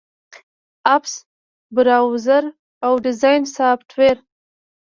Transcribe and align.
آفس، 0.95 1.13
براوزر، 1.75 2.43
او 2.85 2.91
ډیزاین 3.05 3.41
سافټویر 3.55 4.17